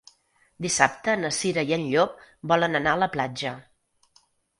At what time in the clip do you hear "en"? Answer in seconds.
1.77-1.83